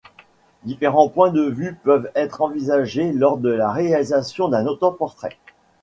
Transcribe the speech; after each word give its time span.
Différents 0.63 1.09
points 1.09 1.29
de 1.29 1.43
vue 1.43 1.75
peuvent 1.75 2.09
être 2.15 2.41
envisagés 2.41 3.11
lors 3.11 3.37
de 3.37 3.49
la 3.49 3.71
réalisation 3.71 4.47
d'un 4.49 4.65
autoportrait. 4.65 5.37